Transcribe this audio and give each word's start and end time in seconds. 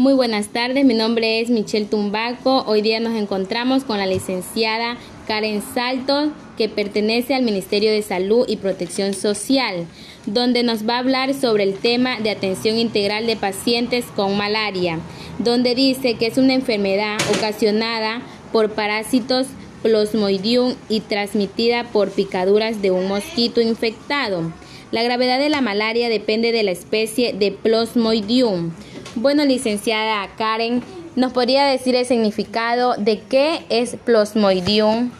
Muy 0.00 0.14
buenas 0.14 0.48
tardes, 0.48 0.86
mi 0.86 0.94
nombre 0.94 1.40
es 1.42 1.50
Michelle 1.50 1.84
Tumbaco. 1.84 2.64
Hoy 2.66 2.80
día 2.80 3.00
nos 3.00 3.14
encontramos 3.18 3.84
con 3.84 3.98
la 3.98 4.06
licenciada 4.06 4.96
Karen 5.26 5.60
Salto, 5.74 6.32
que 6.56 6.70
pertenece 6.70 7.34
al 7.34 7.42
Ministerio 7.42 7.92
de 7.92 8.00
Salud 8.00 8.46
y 8.48 8.56
Protección 8.56 9.12
Social, 9.12 9.86
donde 10.24 10.62
nos 10.62 10.88
va 10.88 10.94
a 10.94 11.00
hablar 11.00 11.34
sobre 11.34 11.64
el 11.64 11.74
tema 11.74 12.18
de 12.18 12.30
atención 12.30 12.78
integral 12.78 13.26
de 13.26 13.36
pacientes 13.36 14.06
con 14.16 14.38
malaria, 14.38 15.00
donde 15.38 15.74
dice 15.74 16.14
que 16.14 16.28
es 16.28 16.38
una 16.38 16.54
enfermedad 16.54 17.18
ocasionada 17.36 18.22
por 18.52 18.70
parásitos 18.70 19.48
Plasmodium 19.82 20.76
y 20.88 21.00
transmitida 21.00 21.84
por 21.84 22.10
picaduras 22.10 22.80
de 22.80 22.90
un 22.90 23.06
mosquito 23.06 23.60
infectado. 23.60 24.50
La 24.92 25.02
gravedad 25.02 25.38
de 25.38 25.50
la 25.50 25.60
malaria 25.60 26.08
depende 26.08 26.52
de 26.52 26.62
la 26.62 26.70
especie 26.70 27.34
de 27.34 27.52
Plasmodium. 27.52 28.72
Bueno, 29.16 29.44
licenciada 29.44 30.28
Karen, 30.38 30.84
¿nos 31.16 31.32
podría 31.32 31.64
decir 31.64 31.96
el 31.96 32.06
significado 32.06 32.94
de 32.96 33.20
qué 33.20 33.66
es 33.68 33.96
Plasmodium? 33.96 35.10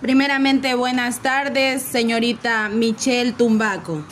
Primeramente, 0.00 0.76
buenas 0.76 1.20
tardes, 1.20 1.82
señorita 1.82 2.68
Michelle 2.68 3.32
Tumbaco. 3.32 4.04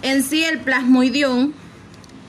En 0.00 0.22
sí, 0.22 0.42
el 0.42 0.60
Plasmodium 0.60 1.52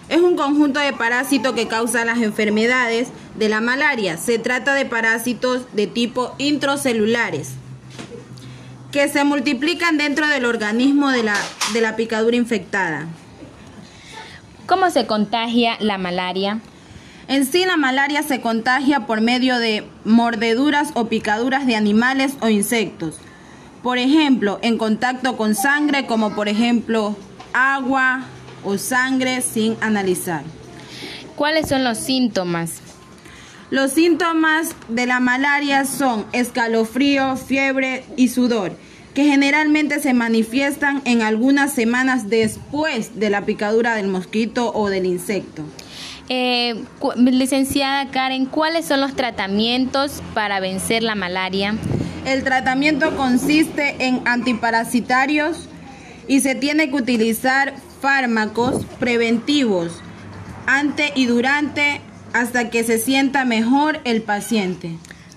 es 0.09 0.19
un 0.19 0.35
conjunto 0.35 0.81
de 0.81 0.91
parásitos 0.91 1.53
que 1.53 1.69
causa 1.69 2.03
las 2.03 2.17
enfermedades 2.17 3.07
de 3.35 3.47
la 3.47 3.61
malaria. 3.61 4.17
Se 4.17 4.37
trata 4.37 4.73
de 4.73 4.85
parásitos 4.85 5.65
de 5.71 5.87
tipo 5.87 6.35
intracelulares 6.39 7.51
que 8.91 9.07
se 9.07 9.23
multiplican 9.23 9.97
dentro 9.97 10.27
del 10.27 10.43
organismo 10.43 11.09
de 11.09 11.23
la, 11.23 11.37
de 11.73 11.79
la 11.79 11.95
picadura 11.95 12.35
infectada. 12.35 13.07
¿Cómo 14.69 14.91
se 14.91 15.07
contagia 15.07 15.77
la 15.79 15.97
malaria? 15.97 16.59
En 17.27 17.47
sí, 17.47 17.65
la 17.65 17.75
malaria 17.75 18.21
se 18.21 18.39
contagia 18.39 19.07
por 19.07 19.19
medio 19.19 19.57
de 19.57 19.83
mordeduras 20.05 20.91
o 20.93 21.07
picaduras 21.07 21.65
de 21.65 21.75
animales 21.75 22.33
o 22.39 22.49
insectos. 22.49 23.15
Por 23.81 23.97
ejemplo, 23.97 24.59
en 24.61 24.77
contacto 24.77 25.37
con 25.37 25.55
sangre, 25.55 26.05
como 26.05 26.35
por 26.35 26.49
ejemplo 26.49 27.17
agua 27.51 28.25
o 28.63 28.77
sangre 28.77 29.41
sin 29.41 29.75
analizar. 29.81 30.43
¿Cuáles 31.35 31.67
son 31.67 31.83
los 31.83 31.97
síntomas? 31.97 32.81
Los 33.71 33.93
síntomas 33.93 34.75
de 34.87 35.07
la 35.07 35.19
malaria 35.19 35.83
son 35.83 36.27
escalofrío, 36.31 37.37
fiebre 37.37 38.05
y 38.17 38.27
sudor 38.27 38.73
que 39.13 39.25
generalmente 39.25 39.99
se 39.99 40.13
manifiestan 40.13 41.01
en 41.05 41.21
algunas 41.21 41.73
semanas 41.73 42.29
después 42.29 43.19
de 43.19 43.29
la 43.29 43.45
picadura 43.45 43.95
del 43.95 44.07
mosquito 44.07 44.71
o 44.73 44.89
del 44.89 45.05
insecto. 45.05 45.63
Eh, 46.29 46.83
licenciada 47.17 48.11
Karen, 48.11 48.45
¿cuáles 48.45 48.85
son 48.85 49.01
los 49.01 49.15
tratamientos 49.15 50.21
para 50.35 50.59
vencer 50.59 51.01
la 51.01 51.15
malaria? 51.15 51.75
El 52.25 52.43
tratamiento 52.43 53.15
consiste 53.15 53.95
en 54.05 54.21
antiparasitarios 54.25 55.67
y 56.27 56.41
se 56.41 56.53
tiene 56.53 56.89
que 56.89 56.97
utilizar 56.97 57.73
fármacos 58.01 58.85
preventivos 58.99 60.01
ante 60.67 61.11
y 61.15 61.25
durante 61.25 62.01
hasta 62.33 62.69
que 62.69 62.83
se 62.83 62.99
sienta 62.99 63.43
mejor 63.43 63.99
el 64.03 64.21
paciente. 64.21 64.91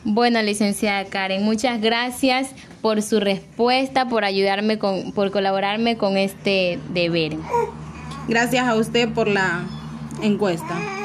Bueno, 0.05 0.43
licenciada 0.43 1.07
Karen, 1.07 1.43
muchas 1.43 1.81
gracias 1.81 2.51
por 2.83 3.01
su 3.01 3.21
respuesta, 3.21 4.09
por 4.09 4.25
ayudarme 4.25 4.79
con, 4.79 5.13
por 5.13 5.31
colaborarme 5.31 5.97
con 5.97 6.17
este 6.17 6.79
deber. 6.93 7.37
Gracias 8.29 8.67
a 8.67 8.75
usted 8.75 9.09
por 9.09 9.29
la 9.29 9.65
encuesta. 10.21 11.03